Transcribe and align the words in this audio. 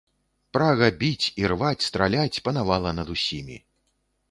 Прага 0.55 0.87
біць, 1.03 1.27
ірваць, 1.43 1.87
страляць 1.89 2.41
панавала 2.47 2.97
над 3.01 3.15
усімі. 3.17 3.63